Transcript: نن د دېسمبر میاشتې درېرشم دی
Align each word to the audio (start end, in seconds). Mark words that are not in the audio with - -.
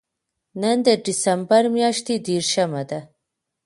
نن 0.61 0.77
د 0.87 0.87
دېسمبر 1.05 1.63
میاشتې 1.75 2.15
درېرشم 2.25 2.71
دی 2.89 2.99